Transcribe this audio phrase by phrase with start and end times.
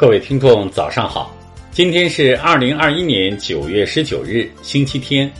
[0.00, 1.30] 各位听众，早上好！
[1.70, 5.30] 今天是二零二一年九月十九日，星期天，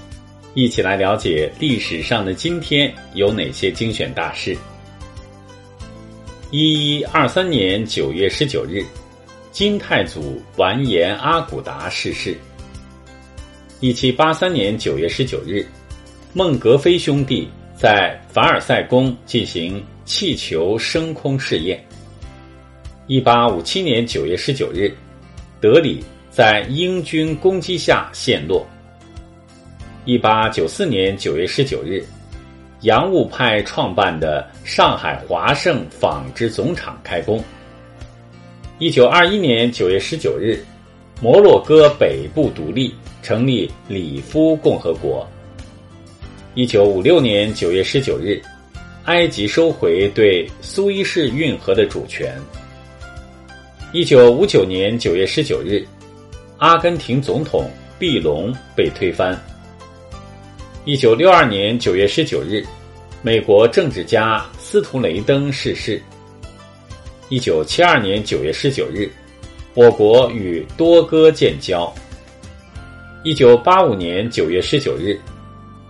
[0.53, 4.55] 一起来了解历史上的今天有哪些精选大事。
[6.51, 8.85] 一一二三年九月十九日，
[9.51, 12.37] 金太祖完颜阿骨达逝世。
[13.81, 15.67] 一七八三年九月十九日，
[16.35, 21.83] 孟格飞兄弟在凡尔赛宫进行气球升空试验。
[23.11, 24.95] 一八五七年九月十九日，
[25.61, 25.99] 德里
[26.31, 28.65] 在英军攻击下陷落。
[30.05, 32.07] 一八九四年九月十九日，
[32.83, 37.43] 洋务派创办的上海华盛纺织总厂开工。
[38.79, 40.65] 一九二一年九月十九日，
[41.21, 45.29] 摩洛哥北部独立，成立里夫共和国。
[46.55, 48.41] 一九五六年九月十九日，
[49.07, 52.41] 埃及收回对苏伊士运河的主权。
[53.93, 55.85] 一九五九年九月十九日，
[56.59, 59.37] 阿根廷总统毕隆被推翻。
[60.85, 62.65] 一九六二年九月十九日，
[63.21, 66.01] 美国政治家斯图雷登逝世。
[67.31, 69.11] 一九七二年九月十九日，
[69.75, 71.93] 我国与多哥建交。
[73.25, 75.19] 一九八五年九月十九日，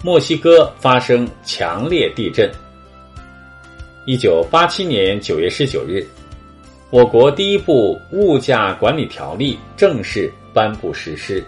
[0.02, 2.50] 墨西哥发生强烈地震。
[4.06, 6.02] 一九八七年九月十九日。
[6.92, 11.44] 我国第一部物价管理条例正式颁布实施。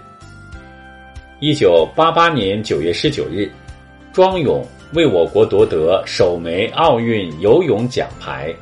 [1.41, 3.51] 一九八八年九月十九日，
[4.13, 8.55] 庄勇为我国夺得首枚奥运游泳奖牌。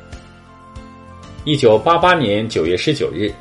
[1.43, 3.31] 一九八八年九月十九日，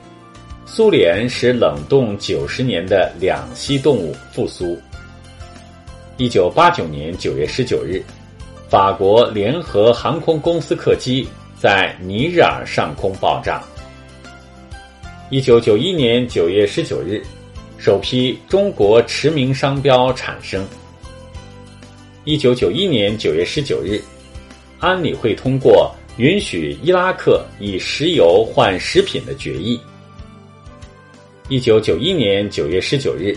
[0.67, 4.79] 苏联使冷冻九十年的两栖动物复苏。
[6.19, 8.05] 一九八九年九月十九日，
[8.69, 11.27] 法国联合航空公司客机。
[11.61, 13.62] 在尼日尔上空爆炸。
[15.28, 17.22] 一九九一年九月十九日，
[17.77, 20.66] 首批中国驰名商标产生。
[22.25, 24.00] 一九九一年九月十九日，
[24.78, 29.78] 安理会通过允许伊拉克以石油换食品的决议。
[31.50, 33.37] 一九九一年九月十九日，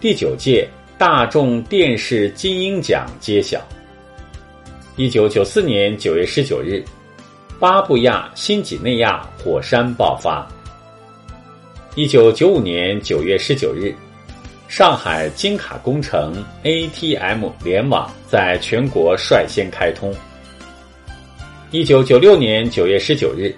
[0.00, 3.64] 第九届大众电视金鹰奖揭晓。
[4.96, 6.84] 一九九四年九月十九日。
[7.60, 10.46] 巴布亚新几内亚火山爆发。
[11.94, 13.94] 一九九五年九月十九日，
[14.66, 20.12] 上海金卡工程 ATM 联网在全国率先开通。
[21.70, 23.54] 一九九六年九月十九日，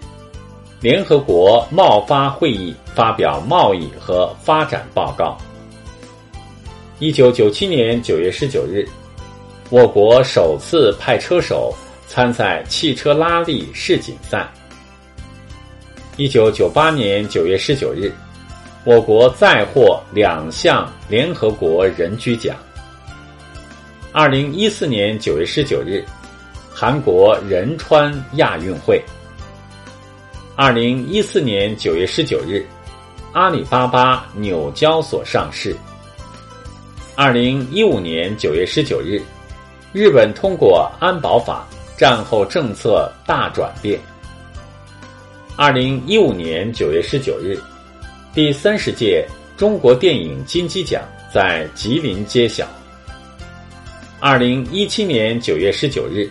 [0.80, 5.38] 联合国贸发会议发表贸易和发展报告。
[6.98, 8.86] 一九九七年九月十九日，
[9.70, 11.74] 我国首次派车手。
[12.08, 14.48] 参赛汽车拉力世锦赛。
[16.16, 18.10] 一九九八年九月十九日，
[18.84, 22.56] 我国再获两项联合国人居奖。
[24.12, 26.02] 二零一四年九月十九日，
[26.72, 29.02] 韩国仁川亚运会。
[30.54, 32.64] 二零一四年九月十九日，
[33.32, 35.76] 阿里巴巴纽交所上市。
[37.14, 39.20] 二零一五年九月十九日，
[39.92, 41.66] 日本通过安保法。
[41.96, 43.98] 战后政策大转变。
[45.56, 47.58] 二零一五年九月十九日，
[48.34, 49.26] 第三十届
[49.56, 51.02] 中国电影金鸡奖
[51.32, 52.68] 在吉林揭晓。
[54.20, 56.30] 二零一七年九月十九日，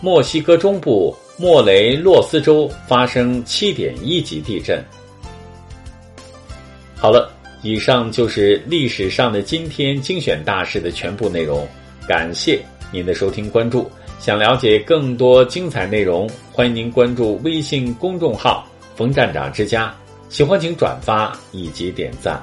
[0.00, 4.82] 墨西哥中部莫雷洛斯州发生七点一级地震。
[6.96, 7.30] 好了，
[7.62, 11.68] 以上就是历史上的今天精选大事的全部内容。
[12.08, 13.90] 感谢您的收听关注。
[14.18, 18.66] 想了解更多精彩内容，欢迎您关注微信公众号
[18.96, 19.94] “冯站长之家”。
[20.30, 22.42] 喜欢请转发以及点赞。